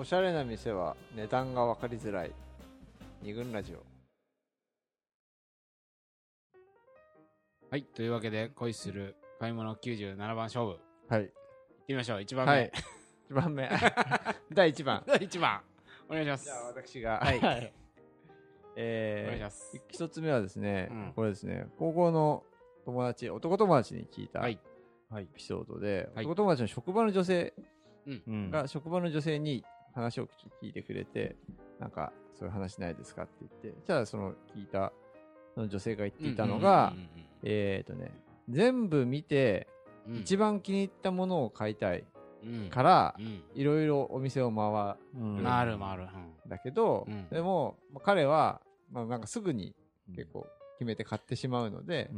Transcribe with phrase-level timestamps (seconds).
[0.00, 2.30] おしゃれな店は値段が分かりづらい
[3.20, 3.78] 二軍ラジオ
[7.68, 7.82] はい。
[7.82, 10.78] というわけで、恋する買い物97番勝負。
[11.08, 11.32] はい行って
[11.88, 12.20] みましょう。
[12.20, 12.52] 1番目。
[12.52, 12.72] はい
[13.30, 13.68] 1番目
[14.54, 15.60] 第1番第1番。
[16.08, 16.44] お願いします。
[16.44, 17.72] じゃあ私がはい お願い
[18.76, 19.82] えーします。
[19.88, 22.44] 一つ目はですね、うんこれですね高校の
[22.84, 24.58] 友達男友達に聞いたエ
[25.10, 25.26] はい。
[25.26, 27.52] ピソードで、はい男友達の職場の女性
[28.06, 30.28] うんが職場の女性に話を
[30.62, 31.36] 聞いてくれて、
[31.78, 34.92] なんかそういう話ないですかって言ってじゃあその聞いた
[35.54, 36.92] その女性が言っていたのが、
[37.42, 38.12] えっ、とね
[38.48, 39.66] 全部見て
[40.20, 42.04] 一番気に入ったものを買いたい
[42.44, 42.70] うん。
[42.70, 43.42] からうん。
[43.54, 45.72] いろいろお店を回るなる。
[45.72, 45.80] るん
[46.46, 47.28] だけど、うん。
[47.30, 48.60] でも、まあ彼は、
[48.92, 49.74] まあ、なんかすぐに
[50.14, 50.46] 結構
[50.78, 52.10] 決めて買ってしまうので。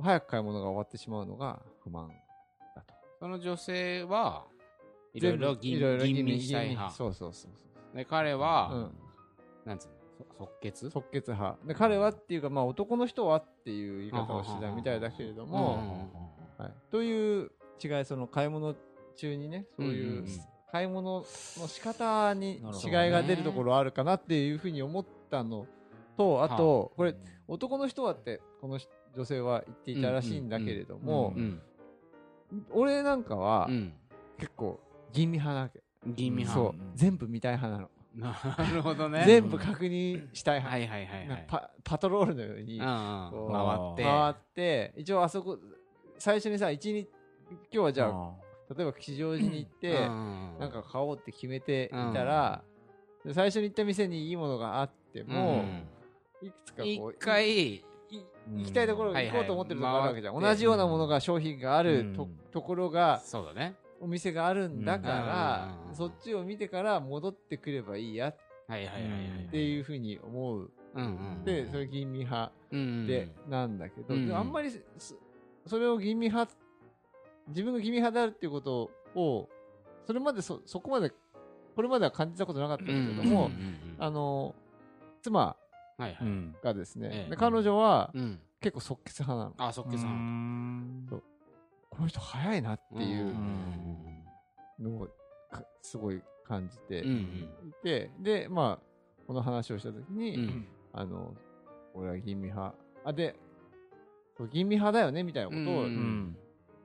[0.00, 2.08] 早く買い物が終わってしまうのが不満
[2.74, 2.94] だと。
[3.18, 4.46] その女性は、
[5.14, 6.94] いろいろ吟味したい派。
[6.94, 8.34] そうそうそうで、彼。
[8.34, 8.90] は、うん
[9.66, 9.94] なんつうの？
[10.18, 10.90] そ即決？
[10.90, 11.58] 即決派。
[11.66, 16.08] で、彼はっていうか、まあ男の人はっていう言い方をしてたみたいだけれども、
[16.58, 17.50] はい、という
[17.82, 18.74] 違い、その買い物
[19.16, 20.24] 中にね、そういう
[20.70, 21.24] 買い物
[21.58, 25.66] の仕方に違ねいが出るところあるかなっていうふうに思ったの
[26.16, 27.14] と、あと、これ、
[27.48, 28.78] 男の人はって、この
[29.14, 31.60] 女性は言っていたらしいんだけれどもう、ん。
[32.70, 33.92] 俺なんかはうん。
[34.38, 34.80] 結構
[35.12, 35.82] 吟味派なわけ。
[36.06, 36.54] 吟味派。
[36.54, 37.90] そう、全部見たい派なの。
[38.14, 38.36] な
[38.74, 39.24] るほどね。
[39.26, 40.78] 全部確認したい派。
[40.78, 41.46] はいはいはいはい。
[41.48, 44.02] パパトロールのように回って。
[44.02, 45.58] 回って、一応あそこ、
[46.18, 47.08] 最初にさ、一日、
[47.50, 52.62] 今日はじゃあ、あ例えば吉祥寺に行って、うんなんか買おうって決めていたら、
[53.24, 55.64] で最初に行った店にいいものがあっても、
[56.42, 57.84] いくつか一こう、回、い
[58.56, 60.40] 行きたいところはいはい行こうと思ってるところあるわけじゃん。
[60.40, 62.16] 同じようなものが、商品がある
[62.52, 63.76] ところが、そうだね。
[64.00, 68.36] お店があるんだから、うんそっちを見てから戻ってくればいいやっ。
[69.50, 70.70] ていうふうに思う。
[71.44, 75.14] で、それ吟味派うんで、なんだけど、あんまりそ
[75.66, 76.52] それを吟味派、
[77.48, 79.48] 自分が吟味派であるっていうことを、
[80.06, 81.10] それまでそ、そこまで、
[81.74, 83.50] これまでは感じたことなかったんだけども、
[83.98, 84.54] あの、
[85.22, 85.56] 妻
[86.62, 88.40] がですね、彼女はうん。
[88.60, 89.68] 結構即決派なの。
[89.68, 91.06] あ、そっけさん。
[91.08, 91.22] そう
[92.00, 94.24] この人早いなっていううん
[94.82, 95.08] のを
[95.50, 97.10] かすごい感じてうん
[97.68, 101.34] いて、で、まあ、この話をしたときに、うんあの、
[101.92, 102.74] 俺は吟味派。
[103.04, 103.36] あ、で、
[104.50, 106.36] 吟味派だよねみたいなことを、うんうん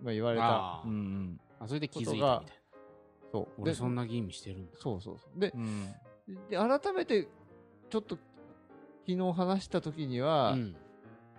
[0.03, 0.45] まあ、言われた。
[0.47, 0.83] あ
[1.65, 2.41] それで気づいたみたいな。
[3.31, 3.47] そう。
[3.61, 4.71] 俺でそんな吟味してるんだ。
[4.77, 5.39] そうそうそう。
[5.39, 5.95] でう、ん
[6.49, 7.29] で改めて、
[7.89, 8.17] ちょっと、
[9.07, 10.75] 昨日話したときには、うん。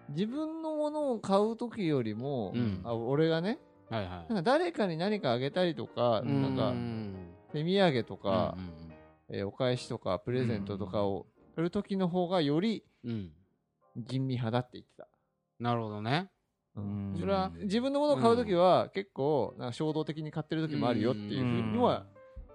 [0.09, 3.59] 自分のものを買うときよりも、うんあ俺がね、
[3.91, 4.43] はいはいなん。
[4.45, 6.73] か誰かに何かあげたりとか、なんか
[7.53, 8.57] 手土産とか、
[9.29, 12.85] えーお返しとかプレゼントとかをするときの方がより。
[13.97, 15.09] 吟味派だって言ってた。
[15.59, 16.31] なるほどね。
[16.77, 22.05] うんそれは自分のものを買うときは結構なんか衝動的に買ってるときもあるよっていうふうには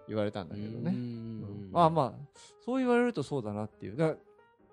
[0.08, 0.92] 言われたんだけどね。
[0.92, 2.28] うんまあまあ、
[2.64, 3.98] そう言われるとそうだなっていう。
[3.98, 4.16] だ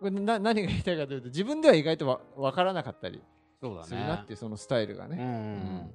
[0.03, 3.23] な何が言いたいかというと自分では意外とわ分からなかったり
[3.59, 4.25] するなってね。
[4.29, 5.91] いうそのスタイルがうね。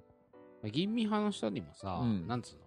[0.64, 0.72] んうん。
[0.72, 2.60] 吟味派の人にもさうん、なんつうの？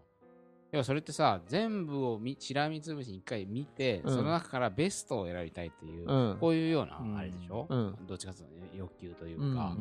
[0.73, 7.67] 要はそれってさ、全部をみしらみつぶしに一回見て、うんその中からベストを選びたいっていう、うんこういうよううなんあれでしょ？
[7.69, 9.77] うんどっちかというとね欲求といううんか。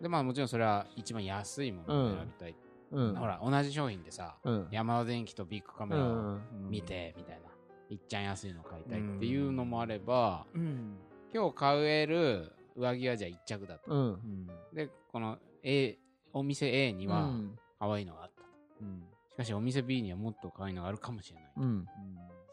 [0.00, 2.54] で、まあもちろんそれは一番安いものを選びたい。
[2.90, 3.14] うん。
[3.14, 4.68] ほら、同じ商品でさ、うん。
[4.70, 6.40] ヤマダ電機とビッグカうメラをん。
[6.68, 7.48] 見て、みたいな。
[7.88, 10.96] いっちゃん安いの買いたいっていうのもあれば、うん
[11.32, 13.90] 今日買える上着はじゃあ一着だと。
[13.90, 14.46] うん。
[14.74, 15.98] で、この A、
[16.32, 18.48] お店 A にはうん可愛いのがあったと。
[18.80, 21.52] うんしかしお店 B にはもっと可愛いのがあるかもしれない。
[21.56, 21.86] うん。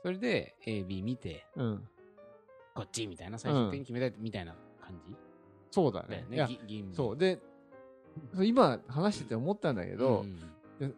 [0.02, 1.88] それで A、B 見て、うん。
[2.74, 5.14] こっちみたいな、最終的に決めたいみたいな感じ？
[5.72, 6.22] そうだだよ。
[6.22, 6.28] ね。
[6.30, 7.18] ねいや、ぎ吟味そう。
[7.18, 7.42] で、
[8.42, 10.22] 今話してて思ったんだけど、
[10.80, 10.96] うん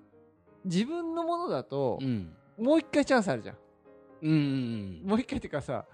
[0.64, 2.32] 自分のものだとう、ん。
[2.60, 3.58] もう一回チャンスあるじゃん。
[4.22, 5.88] うんうんもう一回っていうかさ、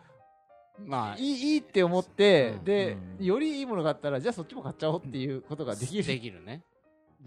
[0.77, 0.89] うん。
[0.89, 6.63] まあ、いい、いいって思ってう、んで、うんよりいいものがあったら、じゃあそっちも買っちゃおうっていうことができでるきるね。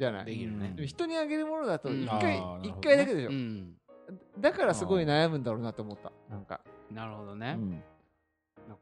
[0.01, 0.25] じゃない。
[0.25, 3.33] できるね人にあげるものだと、うん一回一回だけでしょう。
[3.33, 3.75] ん。
[4.39, 6.11] だからすごい悩むんだろうなと思った。
[6.29, 6.61] なんか。
[6.91, 7.57] なるほどね。
[7.59, 7.83] うん。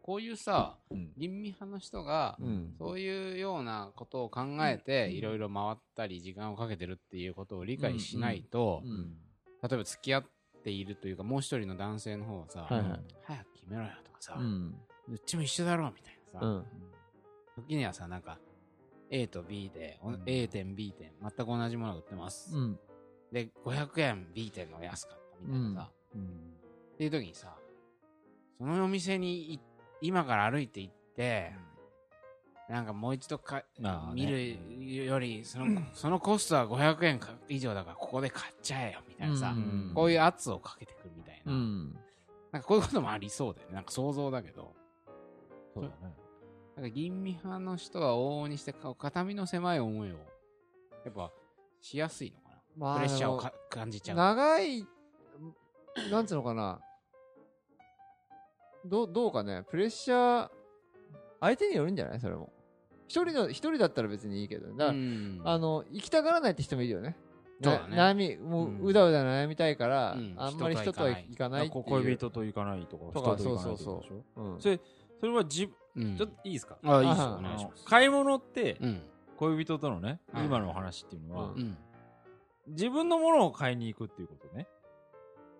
[0.03, 1.11] こういうさ、うん。
[1.17, 2.75] 吟味派の人が、うん。
[2.79, 9.17] そういうようなことを考えて、いろいろ回ったり、時間をかけてるっていうことを理解しないと、うん。
[9.63, 10.25] 例えば付き合っ
[10.63, 14.43] ているというか、もう一人の男性の方はさ、はいはい早く決めろよとかさ、う。
[14.43, 14.75] うん
[15.27, 16.67] ちも一緒だろうみたいなさ、うん。
[17.57, 18.39] 時にはさ、なんか、
[19.11, 22.55] A と B で、おうん A 点 B 点、全く同じものが売ってます。
[22.57, 22.79] うん。
[23.33, 26.23] で、500円 B 点の安かったみたいなさ、うん
[26.95, 27.55] っていう時にさ、
[28.59, 29.61] そのお店にい
[30.01, 31.53] 今から歩いて行って、
[32.69, 41.99] なんかもう一度か、まあね見るよりその、 そのコストは500円か以上だからここで買っちゃえよみたいなさ、うんこういう圧をかけてくるみたいな、うん。
[42.53, 43.75] なんかこういうこともありそうだよね。
[43.75, 44.75] なんか想像だけど。
[45.75, 46.15] そうだね。
[46.79, 50.15] なんか吟味派の人は往々にしてこう片身の狭い思いを
[51.05, 51.33] やっぱ
[51.81, 54.17] しやすいのかな、まプレッシャーをか感じちゃう。
[54.17, 54.87] 長い、
[56.13, 56.79] なんつうのかな？
[58.85, 60.51] どう、どうかね、プレッシャー、
[61.41, 62.21] 相手によるんじゃない？
[62.21, 62.53] それも。
[63.09, 64.73] 一人の、一人だったら別にいいけど。
[64.77, 67.17] だあの、行きたがらないって人もいるよね。
[67.61, 71.85] そうだねな悩み、もうんう、うだうだ悩みたいから、うんあんまり人とは行かないっていう。
[71.85, 74.45] 恋人と行かないとか、とか人と行かないってそうそうそう。
[74.55, 74.81] うんそれ、
[75.21, 76.79] それは自うんちょっといいですか？
[76.85, 77.85] あいいですよあお願いします。
[77.85, 79.03] 買い物って、うん
[79.37, 81.55] 恋人とのね、はい今のお話っていうのは、
[82.67, 84.67] 自分のものを買いに行くっていうことね。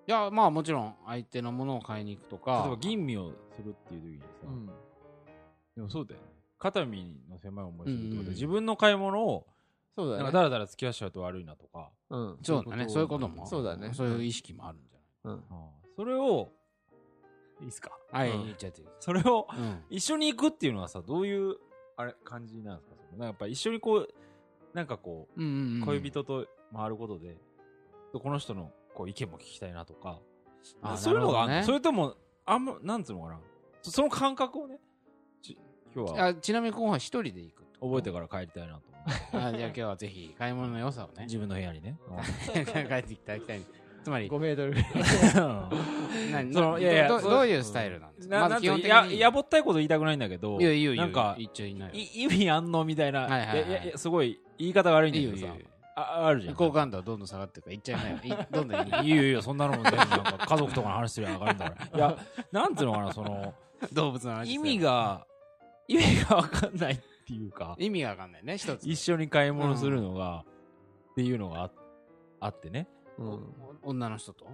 [0.09, 4.67] いやまあもちろん相手のものを買いに行くと例かえば吟味をするっていう時にさ、うん。
[5.77, 6.27] でもそうだよね。
[6.59, 9.47] 肩身の狭い思いするってことで、うんうん自分の買い物を、
[9.95, 10.23] そうだね。
[10.25, 12.39] なんかだらだら付き合わせちゃうと悪いなとか、うん。
[12.43, 13.91] そうだねそういうこともそうだね。
[13.95, 15.33] そういう意識もあるんじうん。
[15.35, 16.51] ああそれを、
[17.61, 17.91] いいっすか？
[18.13, 18.31] はい。
[18.31, 18.45] うん。
[18.45, 19.83] 言っちゃってそれをうん。
[19.91, 21.57] 一緒に行くっていうのはさ、どういう、
[21.97, 22.95] あれ、感じなんですか？
[22.97, 24.09] そのなんかやっぱ一緒にこう、
[24.75, 25.87] なんかこう、うんうんうん。
[25.87, 27.37] 恋人と回ることで、
[28.13, 30.21] この人のこう意見も聞きたいなとか、
[30.83, 31.63] あそういうのがね。
[31.65, 32.15] それとも、
[32.45, 33.41] あんま、なんつうのかな、
[33.83, 34.79] そその感覚をね、
[35.43, 35.57] ち
[35.95, 36.27] 今日は。
[36.29, 39.37] あちなみに今後は一人で行く覚えてから帰りたいなと思って。
[39.37, 41.25] あじゃあ今日はぜひ買い物の良さをね。
[41.25, 41.97] 自分の部屋にね。
[42.53, 42.65] 帰っ
[43.05, 43.61] ていただきたい
[44.05, 44.29] つまり。
[44.29, 44.75] 5メートル。
[46.33, 46.53] 何？
[46.53, 48.49] そのいやいやどそうどういうスタイルなんですか？
[48.49, 51.03] まず基本的やにやぼったいこと言いたくないんだけど、いやいいよいいよ。
[51.05, 53.59] なんか、言っちゃいない意味あんのみたいな、はいはいはい。
[53.59, 55.55] やややすごい言い方が悪いんだいいけどさ
[55.97, 56.55] ああるじゃん。
[56.55, 59.13] 好感度はどんどん下がってるから言っちゃいない どんどん言いい。
[59.13, 61.99] いよいいよ、そんなのも全部なんか家族とかの話すりゃ上がるんだから。
[61.99, 62.19] いや、
[62.53, 63.55] なんていうのかな、その、
[63.93, 65.27] 動物の話意味が、
[65.89, 68.89] 意味がわかんないっていうか、意味がわかんないね一つ。
[68.89, 70.45] 一緒に買い物するのが、
[71.13, 71.71] っていうのがあ
[72.41, 72.87] あってね。
[73.19, 73.55] うん。
[73.83, 74.47] 女の人と？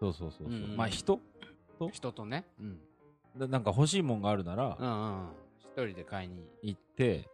[0.00, 0.58] そうそうそうそう。
[0.58, 0.76] うん。
[0.76, 1.20] まあ人？
[1.92, 2.12] 人？
[2.12, 2.46] とね。
[2.60, 2.78] うん。
[3.36, 5.28] だなんか欲しいもんがあるならう、んうん。
[5.58, 7.28] 一人で買いに行って、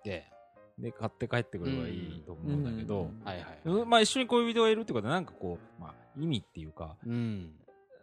[0.78, 3.88] で、買って帰ってくればいいと思うんだけど、はいはいうん。
[3.88, 7.52] まあ一緒に恋人がいるってことはなんかこう、まあ意味っていうか、うん。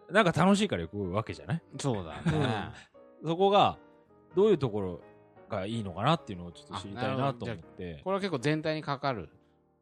[0.09, 1.62] なんか楽しいから行くわけじゃない？
[1.79, 2.71] そうだね。
[3.24, 3.77] そこが、
[4.35, 5.01] どういうところ
[5.50, 8.01] がいいのかなっていうのをちょっと知りたいなと思って。
[8.03, 9.29] これは結構全体にかかる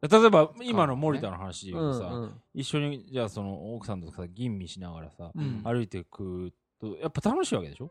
[0.02, 7.90] 例えば、今の森田の話で言うとさ、うん一緒に、じゃあその奥さんとさ、吟味しながらさ、うん歩いていくと、やっぱ楽しいわけでしょ？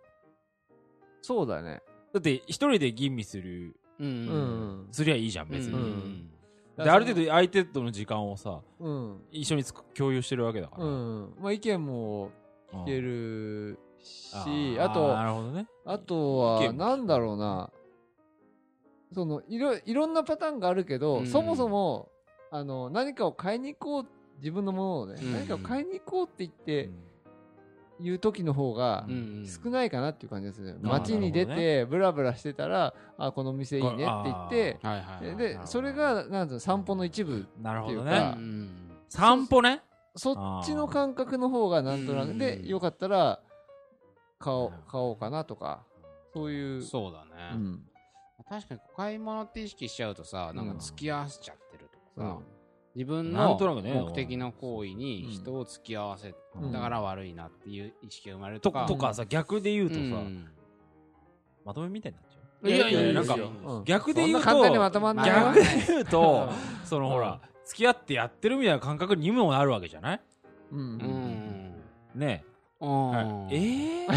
[1.22, 1.82] そうだね。
[2.14, 4.88] だって一人で吟味する、ううんん。
[4.92, 5.74] すりゃいいじゃん、別に。
[5.74, 6.30] うん
[6.78, 9.22] で、ある程度相手との時間をさ、うん。
[9.32, 10.86] 一緒につく共有してるわけだから。
[10.86, 11.34] うん。
[11.42, 12.32] まあ意見も
[12.72, 15.68] うん聞けるし、ーあと、なるほどね。
[15.86, 17.70] あとは、もなんだろうな。
[19.14, 22.10] その、いろ、いろんなパターンがあるけど、うんそもそも、
[22.52, 24.06] あの、何かを買いに行こう、
[24.38, 26.94] 自分のものをね、うん何かを買いに行こうって言ってう、ん
[28.02, 30.76] 言う時の方がう、ん少ないかなっていう感じですね。
[30.84, 38.36] あー街に出なるて、ブラブラしてたら、あ、この店いいねって言って、はいはいはいで、それが、なんていうの、散歩の一部、なるほどっていうかね。
[38.38, 38.70] うん
[39.10, 39.82] 散歩ね。
[40.16, 43.42] そっちの感覚の方がなんとなく、うんで、よかったら、
[44.40, 45.84] 買おう買おうかなとか、
[46.34, 46.82] そういう。
[46.82, 47.89] そうだねうん。
[48.50, 52.46] 確かに買い物って意識しちゃうとさなんか付き合わせちゃってるとかさ、うん。
[52.96, 56.72] 自分の目的の行為に人を付き合わせうん。
[56.72, 60.48] だから悪いなっていう意識が生まれるととか、とかさ、逆で言うとさ、うん。
[61.64, 62.68] まとめみたいになっちゃう？
[62.68, 63.38] いやいやいやなんか
[63.86, 65.54] 逆で言うと、そんな簡単にまとまんないわ。
[65.54, 66.50] 逆で言うと、
[66.84, 70.22] そのうんほら、付き合ってやってるみたいな感覚にもなるわけじゃない？
[70.72, 71.84] うん。
[72.16, 72.44] ね
[72.82, 73.48] うん。
[73.52, 73.56] え。
[73.56, 74.08] ええ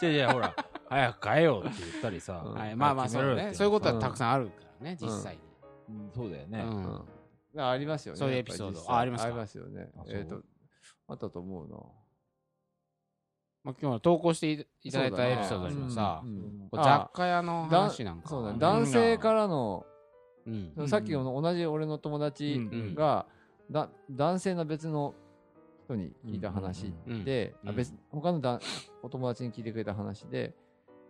[0.00, 0.56] じゃあじゃあほら、
[0.88, 2.42] 早く変えようって言ったりさ。
[2.44, 2.54] うん。
[2.54, 5.36] はい、まあまあそうだねそういうことはたくさんあるからね、実際。
[5.88, 6.10] に、うん。
[6.14, 6.60] そうだよね。
[6.60, 6.84] うん。
[7.54, 7.68] うん。
[7.68, 8.18] ありますよね。
[8.18, 8.92] そういうエピソード。
[8.92, 9.26] あありますか？
[9.26, 9.88] ありますよね。
[10.08, 10.40] えっと、
[11.08, 11.76] あったと思うな。
[13.64, 16.30] まあ、今日は投稿していいただいたエピソードにもさ、うん。
[16.30, 16.68] うん。
[16.70, 18.58] こう雑貨屋の話なんかそうだね。
[18.58, 19.84] 男性からの、
[20.46, 20.72] うん。
[20.76, 22.94] うんさっきの同じ俺の友達うん。
[22.94, 23.26] が、
[23.70, 25.14] だ男性の別の
[25.84, 27.24] 人に聞いた話うん。
[27.24, 27.68] で、うん。
[27.70, 28.60] あ別他のだ
[29.02, 30.54] お友達に聞いてくれた話で、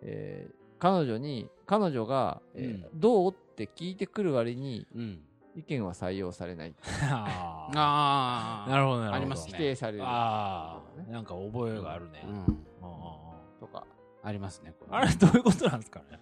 [0.02, 5.20] えー彼女に彼女が、えーどうって聞いてくる割にうん。
[5.56, 6.74] 意見は採用されない。
[7.10, 7.76] あー。
[7.76, 9.12] ああなるほどなるほど。
[9.12, 9.58] 否ありますね。
[9.58, 10.04] 定される。
[10.04, 12.24] ああ、なんか覚えがあるね。
[12.28, 12.66] うん。
[12.80, 13.84] あとか
[14.22, 16.20] ありますねああれどういうことなんですかね？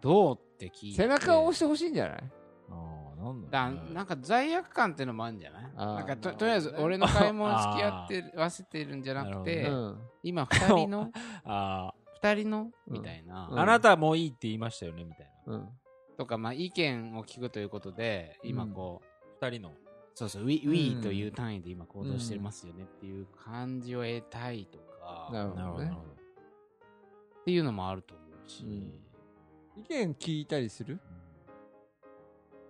[0.00, 0.96] どうって聞いて。
[1.02, 2.24] 背中を押してほしいんじゃない？
[2.70, 3.94] あーなんだだろうね。
[3.94, 5.72] なんか罪悪感っていうのもあるんじゃない？
[5.76, 5.94] あー。
[5.96, 10.00] なんかととりあえず俺の買い物付き合って わせてるんじゃなくて、なるうん。
[10.22, 11.10] 今二人の
[11.44, 12.70] あ二人の？
[12.88, 13.58] うんみたいな、うん。
[13.58, 15.54] あなたもういいって言いましたよねみたいな。
[15.54, 15.68] うん。
[16.16, 19.72] とか、まあ、意見を聞くということで今こう、二人の
[20.14, 21.00] そうそう、We, う We ん。
[21.00, 29.80] という単位で今行動してますよねっていう感じを得たいとか、なるほどねなるほどなるほどっていうのもあると思うし、うん。
[29.80, 30.98] 意見聞いたりする？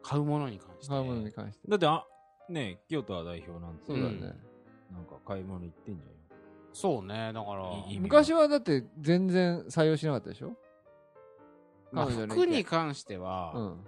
[0.02, 0.88] 買うものに関して。
[0.88, 1.68] 買うものに関して。
[1.68, 2.04] だってあ
[2.50, 4.10] ね清田は代表なんてそうだね。
[4.10, 4.96] うん。
[4.96, 6.02] なんか買い物行ってんじ
[6.80, 10.56] そうね、だから、いいい昔はだって全然採用しなかったでしょ？
[11.90, 13.86] まあ、服に関しては、うん。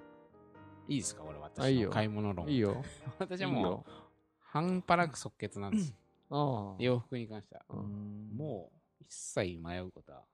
[0.89, 1.91] いいですか、俺、私のいよ。
[1.91, 2.49] 買い物論。
[2.49, 2.83] いいよ。
[3.21, 3.93] 私はいもう
[4.41, 5.95] 半端なく即決なんです。
[6.31, 6.83] ああ。
[6.83, 7.65] 洋服に関しては。
[7.69, 10.25] うもう、一切迷うことは、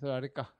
[0.00, 0.54] それあれか。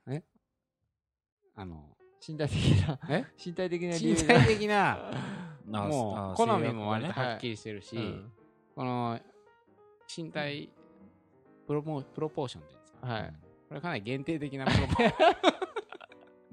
[1.54, 1.96] あの、
[2.28, 3.24] 身体的なえ？
[3.42, 4.98] 身体的な理由身が体的な、
[5.72, 8.32] あもう、あ好みも割とはっきりしてるし、うん。
[8.74, 9.18] この、
[10.14, 10.70] 身体
[11.72, 13.32] プロモ、プロポーションっていうんですか、はい。
[13.70, 15.16] これかなり限定的なプロポーショ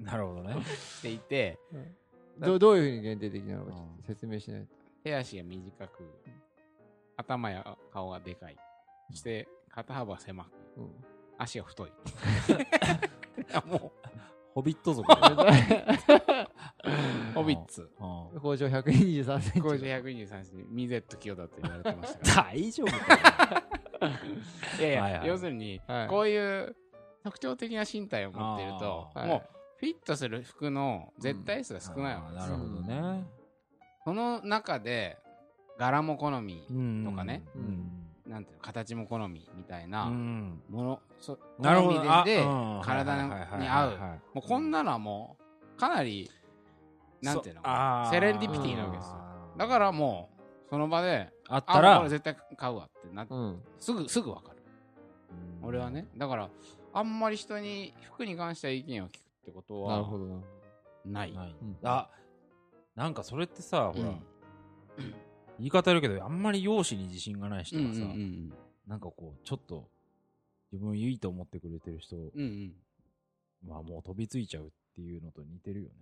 [0.06, 0.64] なるほどね。
[0.64, 1.58] していて、
[2.38, 3.72] どうどういうふうに限定的なのか
[4.06, 4.68] 説明しないと。
[5.04, 6.10] 手足が短く、
[7.18, 8.56] 頭や顔がでかい。
[9.10, 10.48] そして、肩幅が狭く、
[10.78, 10.90] うん。
[11.36, 11.92] 足が太い。
[13.66, 13.92] も
[14.54, 15.16] ホビット族う、
[17.34, 17.90] ホビッツ。
[18.00, 18.04] う
[18.36, 18.40] ん。
[18.40, 23.62] 工場123センチ工事123センチ、ミゼット清だって言われてましたか大丈夫から。
[24.78, 25.28] いやいや、はいはい。
[25.28, 26.08] 要するに、はい。
[26.08, 26.76] こういう
[27.24, 29.26] 特徴的な身体を持っていると、あー。
[29.26, 29.42] もう、
[29.78, 32.54] フィットする服の絶対数が少ないわけですよ。
[32.54, 33.24] あーなるほどね。
[34.04, 35.18] その中で、
[35.78, 37.42] 柄も好み、うんとかね。
[37.54, 40.62] うんなんていうの、形も好みみたいなうん。
[40.70, 42.00] もの、そなるほど。
[42.00, 42.44] 好みで
[42.82, 44.20] 体にはいはいはい合うはいはい。
[44.34, 45.36] もうこんなのはも
[45.76, 46.30] う、かなり、
[47.22, 49.16] なんていうのセレンディピティなわけですよ。
[49.56, 53.62] だからもう、その場で、あ、あったら絶対買うわってなって、うん。
[53.78, 54.56] すぐ、すぐわかる。
[55.60, 55.68] うん。
[55.68, 56.06] 俺はね。
[56.16, 56.50] だから、
[56.92, 60.36] あんまり人に服に関しては意見を聞くってことはなるほどな。
[61.04, 61.32] ない。
[61.32, 61.56] ない。
[61.60, 61.76] うん。
[61.82, 62.08] あ
[62.96, 64.20] なんかそれってさほらうん
[65.58, 68.52] 言い方あるけどあんまり容姿に自信がない人うんうんがさうん。
[68.86, 69.88] なんかこうちょっと
[70.72, 72.72] 自分をいいと思ってくれてる人うんうん。
[73.66, 74.66] まあもう飛びついちゃうっ
[74.96, 75.94] ていうのと似てるよね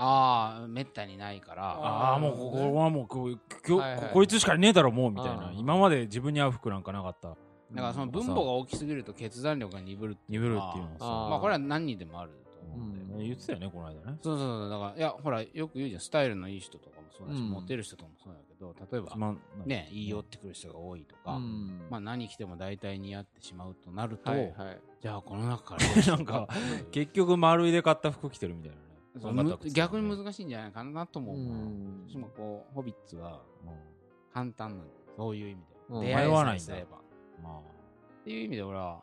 [0.00, 1.70] ああ、めったにないから。
[1.72, 5.52] ああもうここはもうこいつしかねえだろもうみたいな。
[5.56, 7.30] 今まで自分に合う服なんかなかった。
[7.30, 10.40] だからその分母が大きすぎると決断力が鈍るっていう。
[10.40, 13.12] 鈍るっていうのはまあこれは何にでもあると思うんだよね。
[13.14, 14.18] うん言ってたよねこの間ね。
[14.22, 14.70] そうそうそう。
[14.70, 16.00] だから、いや、ほら、よく言うじゃん。
[16.00, 17.50] スタイルのいい人とかもそうだし、うん。
[17.50, 19.34] モテる人とかもそうだけど、例えば
[19.66, 21.80] ね、言い寄ってくる人が多いとか、うん。
[21.90, 24.30] まあ何着ても大体似合ってしまうとなると、
[25.00, 26.48] じゃあこの中から なんか
[26.92, 28.76] 結局丸いで買った服着てるみたいな
[29.72, 31.36] 逆に難しいんじゃないかなと思う。
[31.36, 32.06] うん。
[32.08, 33.70] 私もこう、ホビッツはうん。
[34.32, 35.76] 簡単なんだよそういう意味で。
[35.90, 36.00] うん。
[36.06, 36.98] 出会わないすれば。
[37.42, 37.62] まっ
[38.24, 39.00] ていう意味で俺は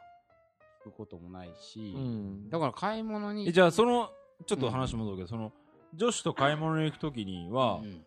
[0.85, 2.49] 聞くこともないし、うん。
[2.49, 3.51] だから買い物に。
[3.51, 4.09] じゃあその
[4.45, 5.51] ちょっと話戻るけどその
[5.95, 8.05] 女子と買い物に行くときにはうん。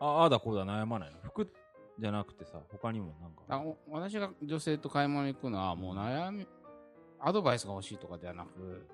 [0.00, 1.16] あああだこうだ悩まないの？
[1.22, 1.50] 服
[1.98, 3.14] じゃなくてさ他にも
[3.48, 6.46] なんあかお私が女性と買い物に行くのはもう悩み、
[7.18, 8.86] アドバイスが欲しいとかではなく、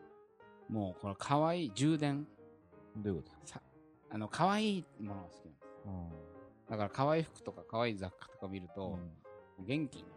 [0.69, 2.27] もうこの可愛い充電、
[2.97, 3.41] どういうこと？
[3.41, 3.63] ですか
[4.11, 5.45] あの可愛いものが好き
[5.87, 6.71] なんです。
[6.71, 8.99] だから可愛い服とか可愛い雑貨とか見ると、
[9.59, 10.15] 元気になる。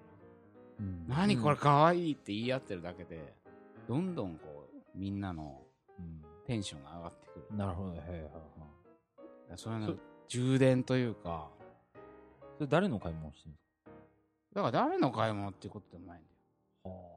[0.80, 1.08] うん。
[1.08, 3.34] 何これ可愛いって言い合ってるだけで、
[3.88, 5.62] どんどんこう、みんなの
[6.46, 7.48] テンションが上がってくる。
[7.52, 7.94] うんなるほど。
[7.94, 9.96] へえはいはいそういうの、
[10.28, 11.50] 充電というか、
[12.58, 13.66] それ誰の買い物してるんです
[14.56, 16.30] だから誰の買い物っていうことでもないんだ
[16.90, 17.14] よ。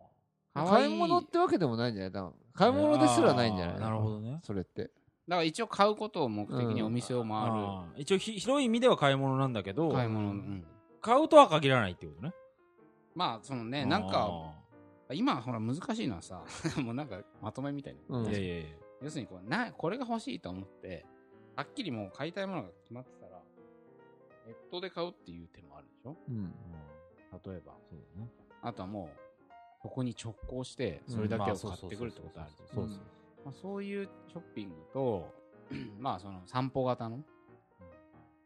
[0.67, 2.13] 買い物ってわけでもないんじゃない？
[2.13, 2.33] 多分。
[2.55, 3.81] 買い物ですらないんじゃない？
[3.81, 4.41] なるほどね。
[4.43, 4.83] それって。
[4.85, 4.93] だか
[5.37, 7.33] ら一応買うことを目的にお店を回る。
[7.37, 10.67] あー一応ひ広い意味では買い物なんだけど買い物、うん。
[11.01, 12.33] 買うとは限らないってことね。
[13.15, 14.55] まあ、そのね、なんか、
[15.13, 16.43] 今ほら難しいのはさ、
[16.83, 18.19] もうなんかまとめみたいな。
[18.19, 18.27] うん。
[18.27, 18.67] いやいやいや。
[19.03, 21.05] 要するにこうな、これが欲しいと思って、
[21.57, 23.43] はっきりもう買いたいものが決まってたら、
[24.47, 26.17] ネットで買うっていう手もあるでしょ？
[26.29, 26.55] うん。
[27.45, 27.75] 例えば。
[27.91, 28.31] そうだね。
[28.63, 29.19] あとはもう、
[29.89, 32.99] そこに直行して、それだけを買ってくるってことあるそうそう。
[33.45, 35.35] まあそういうショッピングと、
[35.99, 37.17] まあその散歩型の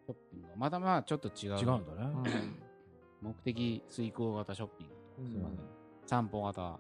[0.07, 1.59] ショッピングはまだまあちょっと違う。
[1.59, 2.13] 違うんだね。
[3.21, 4.95] 目的遂行型ショッピング。
[5.19, 5.31] うん。
[5.31, 5.59] すいません。
[6.07, 6.79] 散歩型、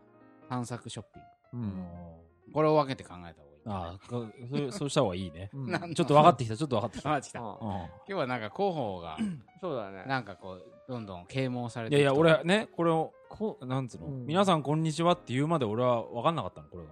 [0.48, 1.20] 散策ショッピ
[1.56, 1.66] ング。
[1.66, 2.52] うん。
[2.52, 3.42] これを分けて考えた方がいい。
[3.64, 4.26] ああこ
[4.72, 5.50] そうした方がいいね。
[5.94, 7.14] ちょっと分かってきたちょっと分かってきた。
[7.14, 7.38] あ、来た。
[7.38, 7.84] 今あ。
[7.84, 9.16] う日はなんか広報が、
[9.60, 10.04] そうだね。
[10.06, 14.06] なんかこう、どんどん啓蒙されんいやいやてきた俺ねこれをこうなんつうの？
[14.08, 14.26] うん。
[14.26, 16.90] 皆さんこんにちはって言うまで俺は分かんなかったのこれが。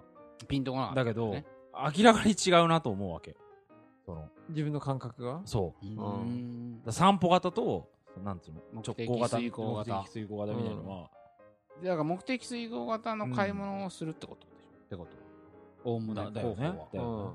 [0.49, 1.05] ピンとこなかった。
[1.05, 1.45] だけどね
[1.97, 3.37] 明らかに違うなと思うわけ。
[4.07, 5.43] その、自分の感覚が？
[5.45, 5.87] そう。
[6.89, 7.91] う散歩型と、
[8.25, 9.95] なんつうの、直行型、遂行型。
[9.95, 11.11] 目的遂行型みたいなのは、
[11.85, 15.11] だから目的遂行型の買い物をするってことでしょ、ってこと。
[15.17, 15.95] は。
[15.95, 16.55] おおむねだだよね。
[16.57, 16.89] 候補は。
[16.93, 17.35] だよね。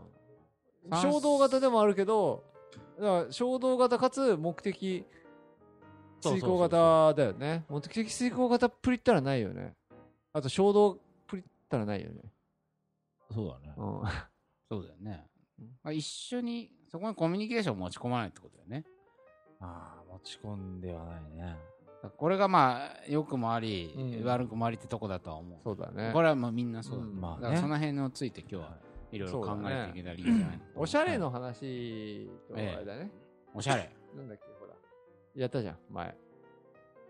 [0.92, 1.02] うん。
[1.02, 2.44] 衝動型でもあるけど
[3.00, 5.06] だから衝動型かつ目的
[6.30, 7.66] 遂行型だよね。
[7.70, 9.74] 目的遂行型プリったらないよね。
[10.34, 12.22] あと衝動プリったらないよね、
[13.34, 13.74] そうだね。
[13.78, 14.02] うん。
[14.70, 15.28] そうだよね。
[15.60, 15.66] うん。
[15.84, 18.84] まあ、一緒に、そこにコミュニケーションを持ち込まないってことだよね。
[19.62, 21.58] ああ、持ち込んではないね。
[22.18, 24.26] これがまあ、良くもあり、うん。
[24.26, 25.60] 悪くもありってとこだとは思う。
[25.64, 26.12] そうだね。
[26.14, 27.20] これはまあみんなそうだ、うん。
[27.20, 27.42] まあね。
[27.42, 28.78] だからその辺のついて今日は
[29.12, 29.18] い。
[29.18, 30.58] ろいろ考えていけたらいいんじゃない？
[30.58, 33.10] の、おしゃれの話とあれだね、
[33.54, 33.90] おしゃれ。
[34.14, 34.44] なんだっけ？
[35.36, 36.16] やったじゃん前。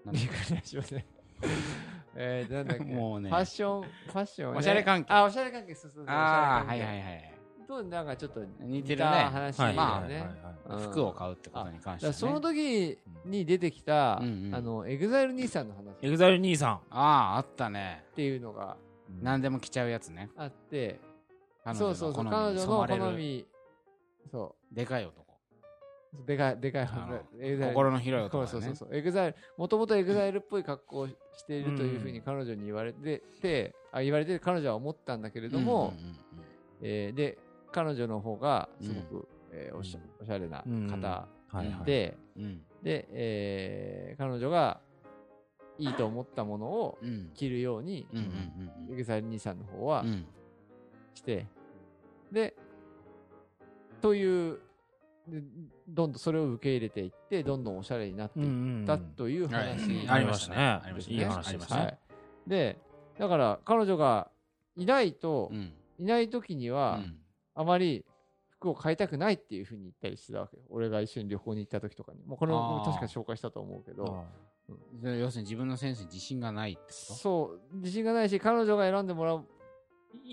[0.05, 1.05] なんだいい感じしますね
[2.15, 2.83] えー、なんだっけ？
[2.85, 3.29] もうね。
[3.29, 5.13] ファッションファッション、ね、おしゃれ関係。
[5.13, 5.75] あおしゃれ関係。
[5.75, 7.35] そうそうそうああ、はいはいはい。
[7.67, 9.11] となんかちょっと似てるね。
[9.11, 10.81] た話だよね、まあうん。
[10.91, 12.13] 服を買うってことに関して、ね。
[12.13, 15.81] その時に出てきた、うんうんあのエグザイル兄さんの話。
[15.81, 16.73] っエグザイル兄さん。
[16.73, 18.05] ああ、あったね。
[18.15, 18.77] ていうのが
[19.21, 20.29] 何でも着ちゃうやつね。
[20.37, 20.99] あって、
[21.73, 23.45] そうそうそう彼女の好み。
[24.31, 25.24] そでかい男。
[26.23, 27.07] うでかいでかいあ
[27.39, 27.73] のエグザイル。
[27.75, 28.47] 心の広い男だね。
[28.51, 31.13] そうそうそうエグザイルもともとエグザイルっぽい格好をし
[31.47, 36.15] ているというふうに彼女に言われてて、あ言われて彼女は思ったんだけれども、うんうんうん
[36.81, 37.37] えーで
[37.71, 41.27] 彼女の方がすごく、えーおしゃおしゃれな方。
[41.85, 42.61] で、うん。
[42.83, 44.79] で、えー彼女が
[45.77, 47.31] いいと思ったものをうん。
[47.33, 50.25] 着るように、うんうんエグザイル兄さんの方はうんうん。
[51.15, 51.47] して、
[52.31, 52.55] で、
[54.01, 54.59] という
[55.27, 55.41] で、
[55.87, 59.69] どんどんそれを受け入れていって、どんどんおしゃれになっていったというはい。
[59.69, 60.57] 話、ありましたね。
[60.57, 61.17] ありましたね。
[61.17, 61.81] いい話でしたね。
[61.81, 61.97] はい。
[62.47, 62.79] で、
[63.17, 64.29] だから彼女が
[64.75, 65.73] いないと、うん。
[65.97, 67.17] いない時にうは、ん。
[67.55, 68.05] あまり
[68.49, 70.63] 服を買いたくないっていうふうに言ったりしてたわけよ。
[70.69, 72.23] 俺が一緒に旅行に行った時とかに。
[72.25, 74.25] もうこれも確か紹介したと思うけど、
[75.03, 77.13] 要するに自分のセンスに自信がないってこと？
[77.13, 79.45] そう、自信がないし、彼女が選んでもらう一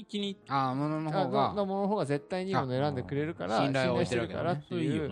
[0.09, 1.53] 気に、ああ、もののあ方が。
[1.55, 5.11] のものの方が絶対にいいものを選んでくれるから、あ信頼を置いしててるからっていう。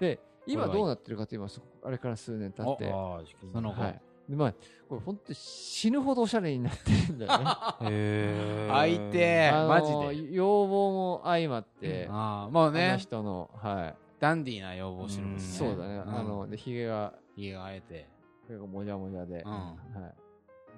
[0.00, 3.20] で、今どうなってるかと言いますと、あれから数年経って、ああ、
[3.52, 4.00] その後はい。
[4.28, 4.54] で、まあ、
[4.88, 7.44] これ本当に死ぬほどおしゃれになってるんだよね。
[7.90, 10.32] へ相手マジで？
[10.34, 13.94] 要望も相まって、ああ、もうあのね、人の、はい。
[14.20, 15.42] ダンディーな要望してるもんね。
[15.42, 15.96] うんそうだね。
[15.98, 18.08] んあの、で、ひげが、家があえて。
[18.48, 19.76] 結構もじゃもじゃで、うんは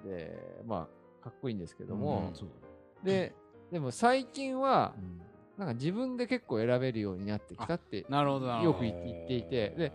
[0.05, 0.07] い。
[0.07, 0.87] で、ま
[1.21, 2.49] あ、かっこいいんですけども、うんそう
[3.03, 3.35] で、
[3.71, 5.21] でも最近はう、ん。
[5.57, 8.81] なんか自分で結構選べるようになってきたって、なるほど、よく。
[8.81, 9.91] 言っていてで、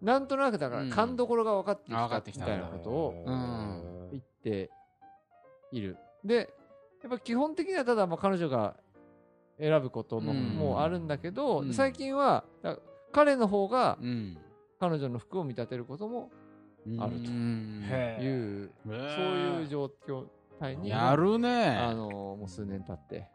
[0.00, 0.90] なんとなくだからうん。
[0.90, 4.70] 勘どころが分かってきあ分かたってきたみたいなことをうん言って
[5.72, 5.98] いる。
[6.24, 6.52] で、
[7.02, 8.76] やっぱ基本的にはただまあ彼女が
[9.58, 10.56] 選ぶことも,、うん。
[10.56, 11.74] もうあるんだけど、うん。
[11.74, 12.78] 最近はだ
[13.12, 14.38] 彼の方がうん。
[14.78, 16.30] 彼女の服を見立てることも
[16.98, 17.30] あると
[18.22, 18.94] いう、そう
[19.36, 20.24] いう状況
[20.60, 21.68] 態にやるね。
[21.76, 23.28] あのもう数年経って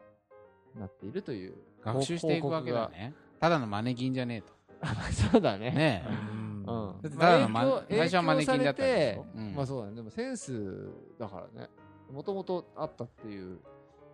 [0.78, 1.54] なっているという。
[1.84, 3.14] 学習していくわけだね。
[3.40, 4.52] ただのマネキンじゃねえと。
[5.32, 5.70] そうだね。
[5.70, 6.10] ねえ。
[6.10, 6.64] うん。
[6.66, 9.54] だってただのマ影響最初はマネキンだったんでうん。
[9.54, 9.96] まあそうだね。
[9.96, 11.68] でもセンスだからね。
[12.10, 13.58] もともとあったっていう。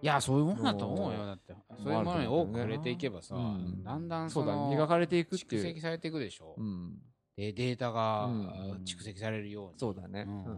[0.02, 1.24] いや、そういうもんだと思うよ。
[1.26, 1.54] だって。
[1.82, 3.84] そういうものに多く触れていけばさ、うん。
[3.84, 5.62] だんだんそうの、磨かれていくって蓄いう。
[5.62, 6.54] 積されていくでしょ？
[6.58, 6.62] う。
[6.62, 6.98] ん。
[7.36, 8.48] で、データがうん。
[8.84, 9.78] 蓄積されるように。
[9.78, 10.24] そうだね。
[10.26, 10.34] うん。
[10.34, 10.48] も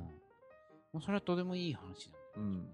[0.95, 2.69] うそれはとてもいい話だうん。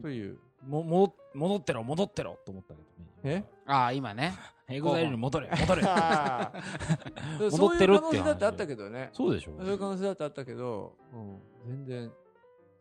[0.00, 0.38] という。
[0.66, 2.38] もも戻ってろ戻ってろ。
[2.44, 3.44] と思ったけどねえ？
[3.66, 4.34] ああ、今ね。
[4.68, 5.82] エグザイルに戻れ 戻れ。
[7.50, 8.02] 戻ってるって。
[8.06, 9.10] そういう可能性だってあったけどね。
[9.12, 11.42] そうでしょそういう可能性だってあったけどうん。
[11.66, 12.12] 全然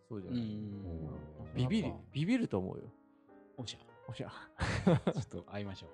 [0.07, 0.43] そうじゃうない。
[0.43, 1.11] ん。
[1.55, 2.83] ビビるビビると思うよ。
[3.57, 3.77] おしゃ。
[4.07, 4.31] おしゃ。
[5.11, 5.91] ちょっと会いましょう。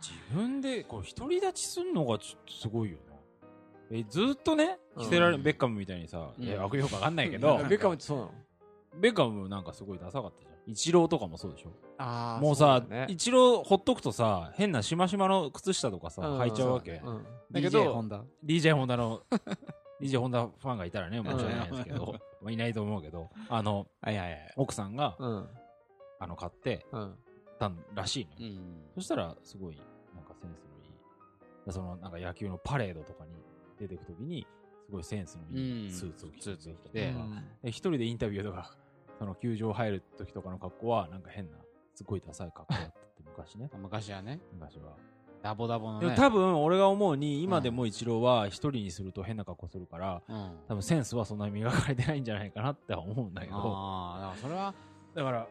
[0.00, 3.13] 自分でこう独り立ちすんのがちょっとすごいよね
[3.90, 5.04] えずっとねうん。
[5.04, 6.48] 着せられベッカムみたいにさ、うん。
[6.48, 8.30] え悪用かわかんないけどベッカムってそうなの？
[9.00, 10.54] ベッカムなんかすごいダサかったじゃん。
[10.66, 11.70] イチローとかもそうでしょ？
[11.98, 16.40] あもうさイチローほっとくとさ変なしましまの靴下とかさうん。
[16.40, 17.00] 履いちゃうわけ。
[17.04, 17.24] うん。
[17.52, 19.22] だけ DJ どホンダ DJ ホンダの
[20.00, 23.86] DJ ホンダファンがいたらね申し訳ないですけど、 まあ、いないと思うけどあの。
[24.56, 25.48] 奥さんが、うん。
[26.20, 27.14] あの買ってうん。
[27.58, 28.60] たんらしいの。
[28.96, 29.76] そしたらすごい
[30.14, 31.72] なんかセンスのいい。
[31.72, 33.32] そのなんか野球のパレードとかに
[33.78, 34.46] 出てくときに
[34.86, 37.14] すごいセンスのいいスーツを着てスーツを着て
[37.62, 38.76] で一人でインタビューとか
[39.18, 41.58] その球場入る時とかの格好はなんか変な
[41.94, 43.70] すごいダサい格好だったって昔ね。
[43.80, 44.96] 昔はね、昔は。
[45.42, 46.14] ダボダボのね。
[46.16, 50.58] 多分俺が思うに今でもイチローは一人にすると変な格好するからうん。
[50.68, 53.56] 多分センスはそんなに磨かれてないんじゃないかなっては思うんだけど。
[53.56, 54.74] ああ、だからそれは、
[55.14, 55.48] だから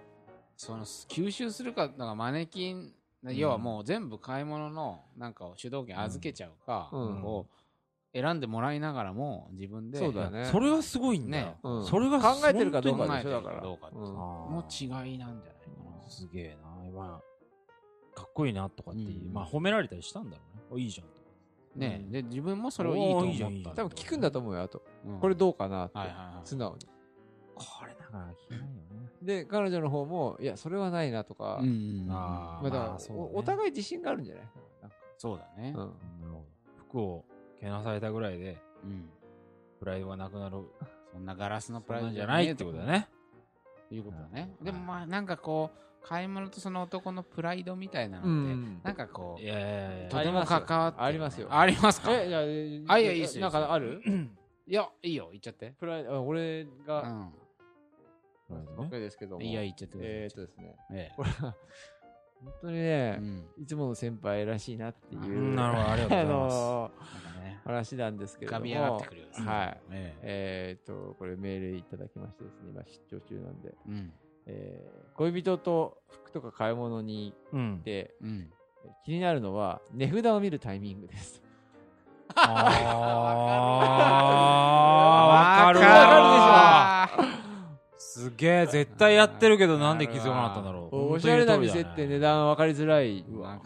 [0.57, 7.23] その吸収するかだからマネキン要はもう全部買い物のなんかを主導権預けちゃうか、うん。
[7.23, 7.47] を
[8.13, 10.45] 選んでもらいながらも自分でそうだね。
[10.45, 11.55] それはすごいんだ。
[11.63, 11.85] うん。
[11.85, 13.55] それが考えてるかどうかでしょだから。
[13.55, 15.41] かどうの違いなんじゃないか
[16.03, 16.09] な。
[16.09, 16.85] すげえな。
[16.87, 17.21] 今、
[18.13, 19.33] かっこいいなとかっていう、うん。
[19.33, 20.63] まあ褒められたりしたんだろうね。
[20.69, 21.19] おいいじゃんとか。
[21.75, 22.11] ね、うん。
[22.11, 25.19] で自分もそれをいいと思おーいい多分聞くんだと思うよあとうん。
[25.19, 25.97] これどうかなって。
[25.97, 26.47] はいはいはい。
[26.47, 26.85] 素直に。
[27.55, 29.09] これだから聞けないよね。
[29.23, 31.59] で彼女の方もいやそれはないなとか。
[31.61, 33.29] うんあまあだからまあそうだね。
[33.33, 34.43] おお互い自信があるんじゃない？
[34.83, 34.97] なんか。
[35.17, 35.69] そうだね。
[35.69, 35.75] うん。
[35.77, 35.91] なる
[36.31, 36.45] ほど。
[36.89, 37.25] 服を
[37.63, 39.09] けなされたぐらいで、うん。
[39.79, 40.57] プライドがなくなる。
[41.11, 43.07] そんなガラスのプライドじゃないってことだね。
[43.89, 44.55] ということだね。
[44.59, 44.65] うん。
[44.65, 48.81] でもまあなんかこう買い物とその男のプライドみたいなのうってん。
[48.83, 50.09] なんかこいうやいやいやいや。
[50.09, 51.47] とても関わってありますよ。
[51.49, 52.11] ありますか？
[52.11, 53.43] えじゃあいやいいですよ。
[53.43, 54.01] なんかある？
[54.65, 55.29] いやいいよ。
[55.31, 55.73] 言っちゃって。
[55.79, 57.33] プライあ俺うがん。
[58.47, 59.41] プライドばっかですけども。
[59.41, 60.13] いや言っちゃってください。
[60.13, 60.75] えーっとですね。
[60.91, 61.11] え。
[61.15, 61.55] これは
[62.43, 63.17] 本当にえね
[63.57, 63.63] うん。
[63.63, 65.55] いつもの先輩らしいなっていううん。
[65.55, 65.91] なるほど。
[65.91, 66.55] ありがとうございます。
[67.43, 67.61] ね。
[67.65, 68.65] 話なんですけれども。
[68.65, 69.77] 浮かび上がってくるよねはい。
[69.91, 70.77] ええ。
[70.77, 73.69] ーっとこれメールいただきましてですね今出張中なんで。
[73.69, 74.13] えうん。
[74.47, 77.83] えー恋人と服とか買い物にうん行っ。
[77.83, 78.51] てうん。
[79.05, 81.41] 気になるのは値札を見るタイミングです。
[82.35, 82.49] あー、
[85.29, 87.42] わかるわ。
[88.13, 91.13] すげえ、絶対やってるけどなんで気づかなかったんだろう。
[91.13, 93.25] おしゃれな店って値段分かりづらい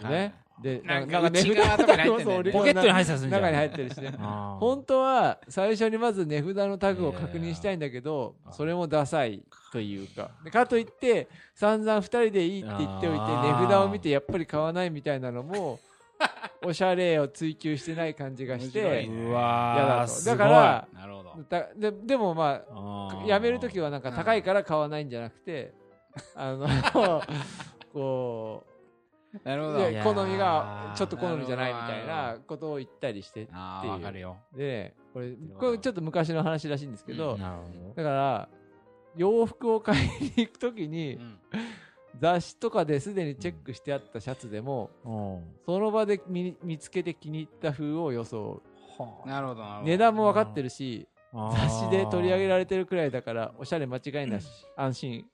[0.10, 3.30] ねでなんか内側とかに入ってポケットに入ってたん。
[3.30, 4.12] 中に入ってるしね。
[4.60, 10.32] 本当は最初にまず値札のタグを確認したいんだけどそれもダサいというか。
[10.44, 15.80] でかといって散々2人でいいって言っておいて値札を見てやっぱり買わないみたいなのも
[16.66, 21.27] おしゃれを追求してない感じがしてうだだからなるほど。
[21.27, 21.27] だ
[21.76, 25.74] ででもまあやめるときはなんか高いから買わないんじゃなくて
[26.36, 26.68] あの
[27.94, 28.64] こ
[29.44, 29.72] なるほ
[30.14, 30.14] ど。
[30.16, 33.52] 好みがちょっと好みじゃないみたいなことを言ったりしてって
[33.88, 34.36] いう。
[34.56, 37.40] でこれこれちょっと昔の話らしいんですけど、うん。
[37.96, 38.50] だから
[39.16, 41.40] 洋服を買いに行くときに、うん。
[42.20, 45.42] 雑誌とかですでにチェックしてあったシャツでも、ど。
[45.66, 48.62] その場で見見つけて気に入った風を装
[48.98, 49.04] う。
[49.04, 49.86] はなるほどなるほど。
[49.86, 54.48] 値段も分かってるしあ雑誌で取り上げれられてるくらいだからおしゃれ間違いなし。
[54.76, 55.26] 安心。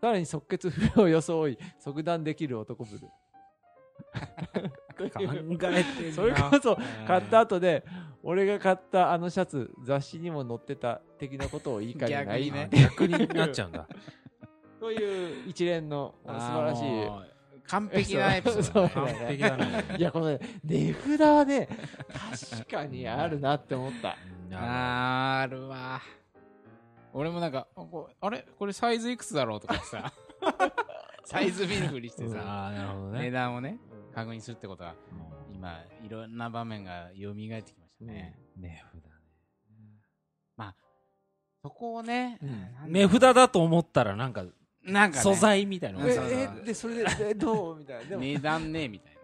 [0.00, 3.08] さらに即決風を装い即断できる男ぶる。
[4.96, 6.14] 考えてるな。
[6.14, 7.84] それこそ買った後で
[8.22, 13.68] 俺が買ったあのシャツ雑誌にも載ってた的なことを言いかねない逆にね逆になっちゃう。
[13.68, 13.86] んだ。
[14.80, 17.29] という一連の素晴らしい
[17.70, 19.18] 完璧なエピソードだね。
[19.18, 19.84] 完璧だね。
[19.98, 21.68] いやこのね値札はね
[22.58, 24.16] 確かにあるなって思った。
[24.52, 26.00] あるわ。
[27.12, 27.66] 俺もなんか
[28.20, 28.46] あれ？
[28.58, 30.12] これサイズいくつだろうとかさ。
[31.24, 33.30] サイズ見るふりしてさああ、なるほど値ね。
[33.30, 33.78] 段をね
[34.12, 34.94] 確認するってことが
[35.52, 39.10] 今いろんな場面が蘇ってきましたね、値札ね。
[41.62, 42.46] そこをね、う
[42.88, 42.92] ん。
[42.92, 44.44] 値札だと思ったらなんか
[44.84, 46.00] なんか、ね、素材みたいな。
[46.00, 47.76] のええでそれで えどう？
[47.76, 48.10] みたいな。
[48.10, 48.22] でも。
[48.22, 49.16] 値段ねみたい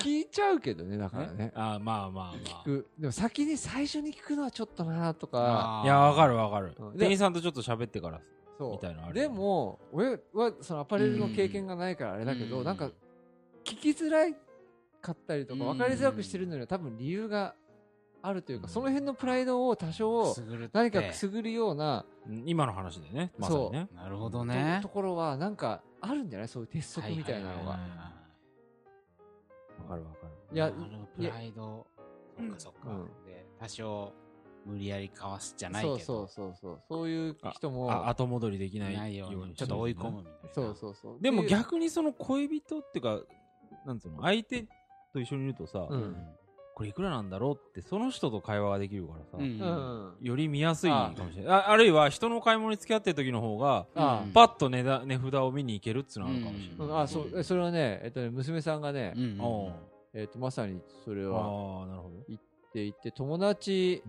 [0.00, 1.52] 聞いちゃうけどねだからね。
[1.54, 2.88] あーまあまあま聞く。
[2.98, 5.38] でも先に最初に聞くのはちょっとなとか。
[5.40, 5.84] なあ。
[5.84, 6.74] いや、わかるわかる。
[6.78, 6.92] うん。
[6.96, 8.20] 店員さんとちょっと喋ってから。
[8.56, 8.72] そう。
[8.72, 12.50] みたいなのあるでも俺はそのアパレルの経験がないからあれだけうん。
[12.50, 12.86] どなんか
[13.64, 14.26] 聞きづら
[15.00, 17.54] かったりとかうん分かりづらくしてるのには多分理由が
[18.22, 20.34] あるというかその辺のプライドを多少
[20.72, 22.42] 何かくすぐるようなうん。
[22.46, 23.88] 今の話でね、まさにね。
[23.94, 24.80] なるほどとね。
[24.82, 26.48] ところはなんかあるんじゃない？
[26.48, 27.70] そういう鉄則みたいなのが。
[27.70, 27.78] わ
[29.88, 30.56] かるわかる。
[30.56, 30.70] いや
[31.16, 31.86] プライド。
[32.38, 33.04] そっかそっか、うん。
[33.26, 34.12] で多少
[34.66, 35.98] 無理やりかわすじゃないけど。
[35.98, 36.80] そうそうそうそう。
[36.88, 40.48] そういう人もあ後戻りできないようにちょっと追い込むみたいな。
[40.52, 41.18] そうそうそう。
[41.22, 43.20] でも逆にその恋人っていうか、
[43.86, 44.66] なんつうの、相手
[45.12, 46.16] と一緒にいるとさ、うん
[46.80, 49.46] これいくらなんだろうって、その人と会話ができるからさ、うんう
[50.22, 50.26] ん。
[50.26, 51.52] より見やすいかもしれない。
[51.52, 51.70] あ。
[51.70, 56.88] あるいは人の買い物に付き合ってる時の方が、あうんパッと値段値札を見に行けるっていうのはあるかもしれない。
[56.88, 59.72] うんあそうえそれはねえっとね娘さんがねうん
[60.14, 62.14] えっとまさにそれはああ、なるほど。
[62.30, 62.40] 言っ
[62.72, 64.02] ていて友達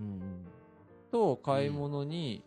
[1.11, 2.41] と買い物に、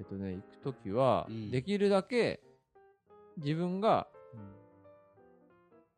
[0.00, 1.50] えっとね、行くときは、うん。
[1.52, 2.40] できるだけ
[3.36, 4.08] 自分が、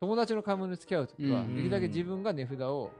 [0.03, 2.91] 友達の買い物に付き合うときは、うんできるだけ自分が値札を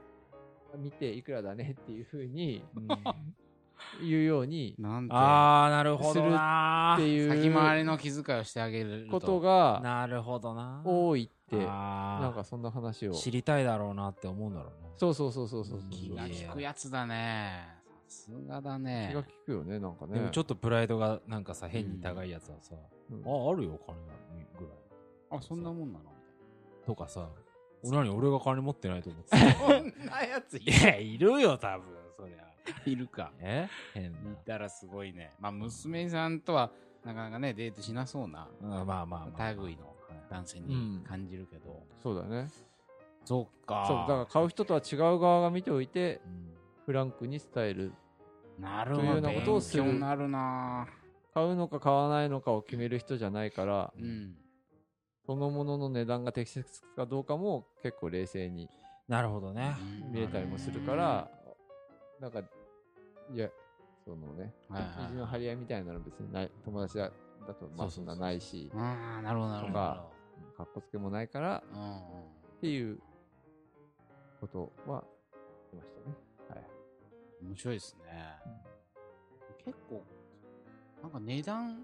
[0.78, 2.64] 見ていくらだねっていうふうに
[4.00, 10.80] 言うようになんてああ、なるほどなっていう先回りの気遣いをしてあげることがなるほどな。
[10.82, 13.12] 多いって、なんかそんな話を。
[13.12, 14.88] 知りたいだろうなって思うんだろうね。
[14.96, 15.90] そうそうそうそうそうそう。
[15.90, 17.68] 気が利くやつだね
[18.08, 19.20] すがだ気ねが。
[19.20, 20.14] 利くよね、なんかね。
[20.14, 22.74] でもちょっとプライドがなんかさ、変に高いやつはさ、
[23.10, 23.94] うんあ、あるよ、金
[24.58, 25.38] ぐらい。
[25.38, 26.13] あ、そんなもんなの？
[26.86, 27.28] とかさ、
[27.82, 29.36] 何俺が金持ってないと思ってた。
[29.54, 32.44] そんなやついや、いるよ、多分、そりゃ。
[32.86, 33.32] いるか。
[33.40, 33.68] え？
[33.92, 34.18] 変な。
[34.30, 35.32] 見たらすごいね。
[35.38, 36.70] まあ、娘さんとは、
[37.04, 39.52] なかなかね、デートしなそうなうんまあまあまあまあ。
[39.52, 39.94] 類の
[40.30, 40.66] 男性うん
[41.00, 41.82] に感じるけど。
[42.02, 42.48] そうだね。
[43.24, 43.84] そうか。
[43.86, 47.92] そう、だから買う人とは違う側が見ておいて、うんフランクに伝える。
[48.58, 49.02] なるほど。
[49.02, 50.86] というようなことをするなるな
[51.32, 54.36] 買うのか買わないのかを決める人じゃないから、うん。
[55.26, 58.68] そのものの値段が適切かどうかも結構冷静に
[59.08, 59.76] なるほどね。
[60.10, 61.28] 見えたりもするから、
[62.20, 62.40] なんか、
[63.30, 63.50] いや、
[64.04, 67.10] そのね、はいはいはい意地の張り合いみたいなの別にない、友達だ
[67.46, 69.72] だとまあそんなないし、ああ、なるほど、なるほど。
[69.72, 70.06] とか
[70.56, 72.00] かっこつけもないからうんうんっ
[72.60, 72.98] ていう
[74.40, 75.04] ことは
[75.72, 76.16] 言いましたね。
[76.48, 76.64] はい。
[77.44, 78.36] 面白いですね。
[79.64, 80.02] 結構、
[81.02, 81.82] なんか値段、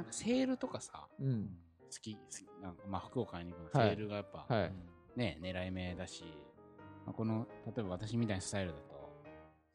[0.00, 1.50] なんかセールとかさ、うん。
[1.92, 4.72] 好き、好きなんかまあ服を買いに行くの、はいセールがやっぱ、はい。
[5.16, 6.24] ね、狙い目だし、
[7.04, 9.12] まあ、この、例えば私みたいなスタイルだと、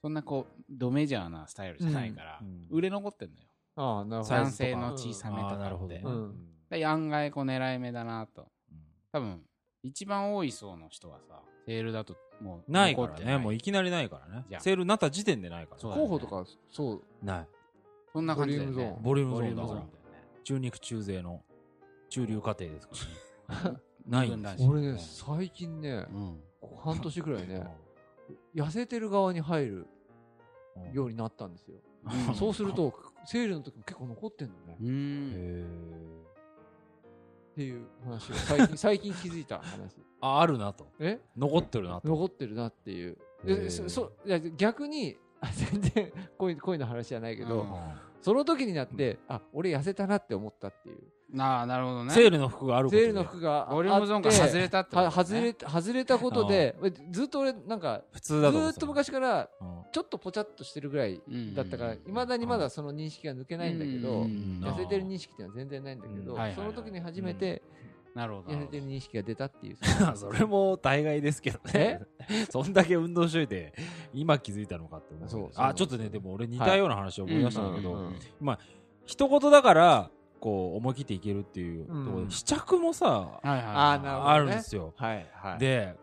[0.01, 3.47] そんなこう、ドメジャーなスタイルじゃないから、うんうん売れ残ってんのよ。
[3.75, 4.35] ああ、なるほど。
[4.35, 6.03] 男性の小さめとかって。
[6.71, 8.47] で案外こう狙い目だなと。
[8.71, 8.77] うん
[9.11, 9.41] 多分、
[9.83, 13.37] 一番多い層の人はさ、セールだともうないからね。
[13.37, 14.59] もういきなりないからねじゃ。
[14.59, 15.79] あセールになった時点でないから。
[15.79, 17.47] そうだね候補とか、そう、ない。
[18.11, 19.45] そんな感じだよねボリュームゾーン。
[19.45, 20.04] ボリュームゾーーンだから。
[20.45, 21.41] 中肉中背の
[22.09, 22.95] 中流家庭ですか
[23.65, 23.77] らね。
[24.07, 26.39] ないんです俺ね、最近ね、うん。
[26.77, 27.67] 半年ぐらいね、
[28.53, 29.87] 痩せてる側に入る
[30.75, 31.77] うんようになったんですよ。
[32.27, 32.93] うんそうすると、
[33.25, 34.73] セールの時も結構残ってんのね。
[34.73, 35.31] っうん。
[35.33, 35.65] へ
[37.55, 39.95] ていう話を最近、最近気づいた話。
[40.21, 40.87] あ、あるなと。
[40.99, 41.19] え？
[41.35, 42.07] 残ってるなと。
[42.07, 43.17] 残ってるなっていう。
[43.71, 50.97] そそいや逆に、あ全然恋恋の話じゃないけど、うんその時になって、あ、俺痩せたなって思ったっていう。
[51.31, 52.13] なあ、なるほどね。
[52.13, 53.03] セールの服があることで。
[53.03, 55.05] セールの服があボリュームゾーンから外れたってことね。
[55.07, 56.75] は外れた外れたことで、
[57.11, 59.67] ずっと俺なんか、普ず通だと思ーっと昔からうん。
[59.91, 61.21] ちょっとぽちゃっとしてるぐらい
[61.55, 64.61] だったから、いまだにまだその認識が抜けないんだけど、うん。
[64.63, 67.61] 痩せてる認識っていうのは全然ないんだけど、その時に初めて
[68.15, 68.51] なるほど。
[68.53, 69.77] 痩せてる認識が出たっていう。
[70.15, 71.99] それも大概ですけどね。
[72.49, 73.73] そんだけ運動しといて、
[74.13, 75.29] 今気づいたのかって思う。
[75.29, 78.17] そうあ、ちょっとね、でも俺似たような話を思い出したんだけど、うんうん
[79.07, 83.39] 一言だから、こう、思い切っていけるっていうところで、うん試着もさ。
[83.43, 84.95] あるんですよ。
[84.97, 85.59] はいはい。
[85.59, 85.95] で、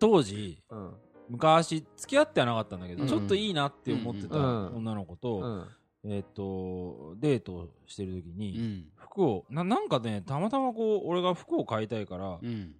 [0.00, 0.94] 当時、うん、
[1.28, 5.66] 昔、付き合ってはなかったんだけど、うんちょっといいなって思ってたうん女の子うと、
[6.08, 8.88] ん、えっと、デートしてる時うに、ん。
[8.96, 12.74] 服を、ななんかね、たまたまこう、俺が服を買いたいから、うん。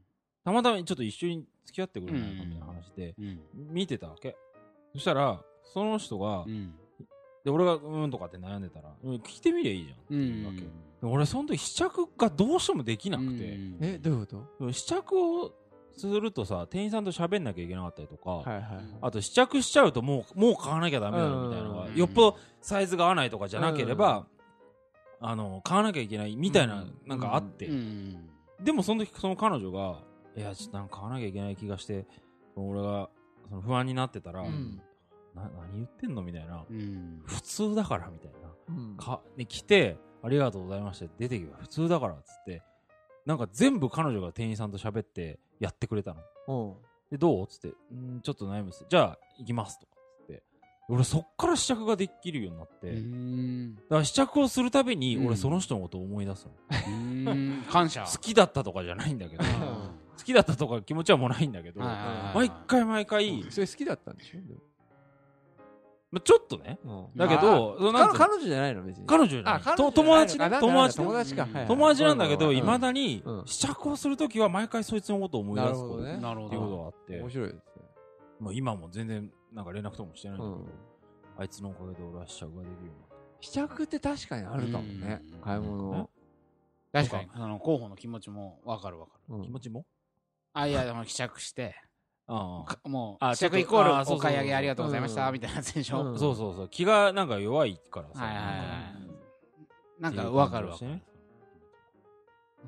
[0.44, 3.40] たまたまちょっと一緒に付き合ってくれないかみたいな話で、うん。
[3.54, 4.36] 見てたわけ。
[4.92, 6.72] そしたら、その人が、うん。
[7.44, 10.66] で、俺が、うーんとかって悩んでたら、うん聞いてみりゃいいじゃんってういうわけ。
[11.02, 14.72] 俺、その時試着がどうしてもできなくて、え、どういうこと？
[14.72, 15.54] 試着を
[15.96, 18.64] するとさ、店員さんと喋んなきゃいけなかったりとか、はいはい。
[19.02, 24.26] あと試着しちゃうともう、もう買わなきゃダメだろみたいなのが、うんよっぽどサイズが合わないとかじゃなければ、
[25.20, 28.28] あの、買わなきゃいけないみたいな、うんなんかあって、うん。
[28.62, 30.00] でもその時その彼女が、
[30.36, 32.06] いや、ちょっとなんか買わなきゃいけない気がして、
[32.56, 33.10] 俺が
[33.48, 34.80] その不安になってたら、うん
[35.34, 36.64] な何言ってんのみたいな。
[36.68, 37.22] うん。
[37.24, 38.50] 普通だからみたいな。
[38.68, 42.62] うんか、ね、来て、ありがとうございました出てけば普通だからっつって、
[43.26, 46.20] なんか全部彼女が店員さんと喋ってやってくれたの。
[46.48, 46.74] うん
[47.10, 47.44] で、どう？
[47.44, 48.86] っつって、んーちょっと悩むっす。
[48.88, 50.42] じゃあ、行きますとかっつって。
[50.88, 53.76] 俺そっから試着ができるようになって、うだん。
[53.88, 56.52] から試着をするたびにうん俺その人のことを思い出すの。
[56.86, 57.64] うん。
[57.68, 58.04] 感謝。
[58.04, 64.40] 好きだったとかじゃないんだけど、うん好きだったとか気持ちはもうないんだけど、毎回毎回、それ好きだったんでしょ？
[64.46, 64.54] で
[66.10, 68.18] まあちょっとね、もだけど、そのなんつうの？
[68.18, 69.06] 彼彼女じゃないの別に。
[69.06, 69.54] 彼女じゃない。
[69.54, 70.44] あ、彼と女友達ね？
[70.44, 71.04] あなんだ友達ね？
[71.04, 71.42] 友達か。
[71.44, 71.68] うんはいはい。
[71.68, 73.42] 友達なんだけど、うんいまだにうん。
[73.46, 76.54] 試着をするときは毎回そいつのことを思い出すとなるほどねなるほって。
[76.56, 76.82] いうことど。
[76.82, 77.62] があって面、白いですね。
[78.40, 80.68] まあ今も全然なんか連絡とかもしてないんだけど、うん。
[81.38, 85.22] あいつのおかげで俺は試着ができるようになっ試着って確かにあるかもね。
[85.32, 85.40] うん。
[85.40, 86.10] 買い物。
[86.92, 89.38] 確かに、あの、候補の気持ちもわかるわかる。
[89.38, 89.42] う。
[89.42, 89.86] 気持ちも？
[90.52, 91.76] あ、いや、でも試着して、
[92.84, 96.02] もう、着イコールお買い上げありがとうございました、うんみたいなやつでしょ。
[96.02, 96.68] うんそうそうそう。
[96.68, 98.24] 気がなんか弱いからさ。
[98.24, 98.56] はいはいはい
[100.00, 100.78] なんかわかるわ。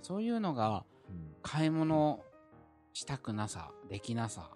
[0.03, 2.21] そういうのが、うん買い物
[2.93, 4.51] したくなさ、できなさ、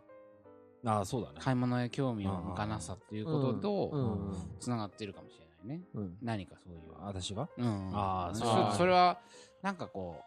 [0.85, 1.39] ああ、そうだね。
[1.41, 5.85] 買い物へ興味を向かなさっていうことうんと、うんつながってるかもしれないね。
[5.95, 6.81] うん何かそういう。
[7.01, 7.49] 私が？
[7.57, 7.91] うん。
[7.93, 9.19] あーそそうそれは、
[9.63, 10.25] なんかこう、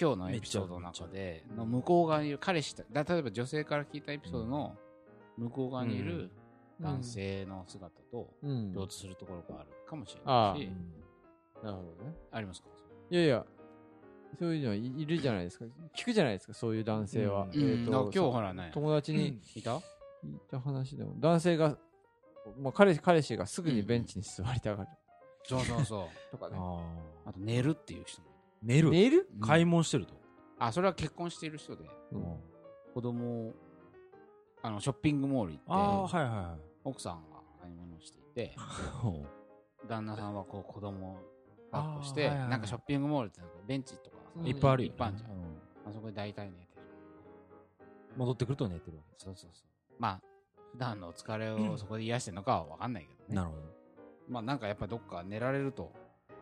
[0.00, 4.76] 今日のエピソードの中で、の向こう側にいる彼氏ただ例えば女性から聞いたエピソードの
[5.36, 6.30] 向こう側にいる
[6.80, 8.72] 男性の姿とうん。
[8.72, 10.70] 共通するところがあるかもしれないし、
[11.64, 12.14] なるほどね。
[12.30, 12.68] ありますか？
[13.10, 13.44] いやいや、
[14.38, 15.64] そういうのはいいるじゃないですか。
[15.96, 17.42] 聞くじゃないですか、そういう男性は。
[17.42, 17.48] うん。
[17.48, 18.70] うんえーと今日ほらね。
[18.72, 19.76] 友達にいた？
[19.78, 19.82] 聞い
[20.50, 21.76] た話でも、男性が、
[22.60, 24.90] まあ、彼氏彼氏がすぐにベンチに座りたがる。
[25.44, 26.06] そうそうそう。
[26.30, 26.56] とかね。
[26.58, 26.82] あ
[27.26, 28.30] あと寝るっていう人もい
[28.62, 28.90] 寝る？
[28.90, 29.16] 寝る？
[29.18, 29.28] る。
[29.40, 30.14] 買い物してると？
[30.58, 32.36] あ、それは結婚している人で、うん
[32.94, 33.54] 子供を、
[34.62, 36.60] あの、ショッピングモール行って、はいはいはい。
[36.82, 38.54] 奥さんが買い物していて、
[39.00, 39.24] ほ
[39.86, 41.16] 旦那さんはこう子供を
[41.70, 44.92] 抱っこして、はいはいはいなんかショッピングモールってなんかベンチとかいっぱいあるよ、ね。
[44.92, 45.38] いっぱいあるじゃんうん
[45.86, 46.82] あそこで大体寝てる。
[48.16, 49.68] 戻ってくると寝てるわそうそうそう。
[49.98, 50.20] まあ、
[50.72, 53.32] 普段の疲れをそこで癒してるのかはわかんないけどけ。
[53.32, 53.36] ね。
[53.36, 53.62] なるほど。
[54.28, 55.92] まあなんかやっぱどっか寝られると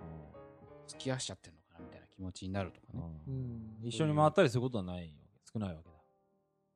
[0.00, 0.38] あ
[0.86, 1.55] 付き合わしちゃってる
[2.16, 3.22] 気持ちになるとかーね。
[3.28, 5.96] うん一緒に回ったりすることはないわけ少ないわけだ。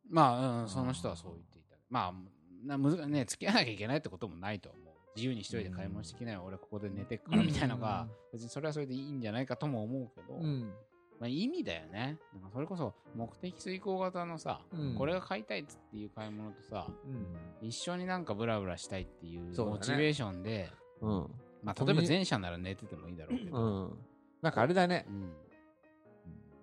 [0.08, 1.76] まあ、うん、その人はそう言っていた。
[1.88, 4.94] まあ、なむずね、付き合わなきゃいけないってこともないと思う。
[5.16, 10.72] 自由に一人で買い物してきない、俺ここで寝てっからみたいなのが、別にそれはそれでいいんじゃないかとも思うけど、うん。
[11.18, 12.18] まあ意味だよね。
[12.32, 17.68] なんかそれこそ目的遂行型のさ、うんこれが買いたいっつっていう買い物とさ、うん。
[17.68, 21.30] 一緒になんかブラブラしたいっていうモチベーションで、うん。
[21.62, 23.98] まあ例えば前者なら寝ててもいいだろうけど、うん。
[24.42, 25.06] なんかあれだね。
[25.08, 25.32] うん。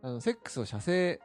[0.01, 1.19] あの、セックスを射精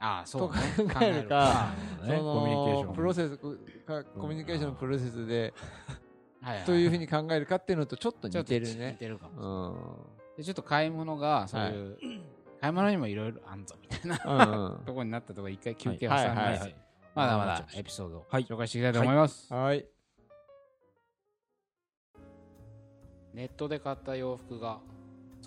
[0.00, 2.86] ああ、そう、ね、と考えるか考そねコミュニケーション。
[2.86, 3.36] のプロセス
[3.84, 5.52] かコミュニケーションのプロセスで
[6.40, 8.96] はいはいどういうふうに考えるかっていうのとちょっと似ちょっと似てるね。
[8.98, 10.34] てるかもしれうない。
[10.34, 10.36] ん。
[10.36, 11.98] でちょっと買い物がそういう、
[12.60, 16.76] 買い物にもいろいろあんぞみたいなうん とこになったところ一回休憩挟んで、はいはいはい。
[17.16, 18.44] まだまだエピソードをはい。
[18.44, 19.62] 紹介していきたいと思います、うん。
[19.62, 19.84] はい。
[23.34, 24.78] ネットで買った洋服が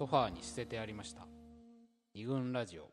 [0.02, 1.28] ソファーに捨ててありました。
[2.16, 2.91] 二軍ラジオ。